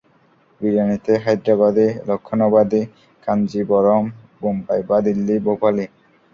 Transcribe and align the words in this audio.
বিরিয়ানিতে 0.61 1.11
হায়দ্রাবাদি, 1.23 1.87
লক্ষনৌবাদি, 2.09 2.81
কাঞ্জিবরম, 3.27 4.03
বোম্বাই 4.41 4.81
বা 4.89 4.97
দিল্লী, 5.07 5.35
ভোপালী। 5.45 5.85